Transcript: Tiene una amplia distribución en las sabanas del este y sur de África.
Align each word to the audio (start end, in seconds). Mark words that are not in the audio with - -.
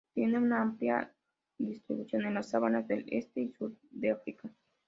Tiene 0.15 0.39
una 0.39 0.63
amplia 0.63 1.13
distribución 1.59 2.25
en 2.25 2.33
las 2.33 2.49
sabanas 2.49 2.87
del 2.87 3.05
este 3.07 3.39
y 3.41 3.49
sur 3.49 3.75
de 3.91 4.09
África. 4.09 4.49